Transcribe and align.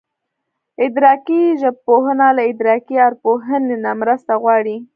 ادراکي 0.85 1.41
ژبپوهنه 1.61 2.27
له 2.37 2.43
ادراکي 2.51 2.95
ارواپوهنې 3.07 3.75
نه 3.83 3.91
مرسته 4.01 4.33
غواړي 4.41 4.77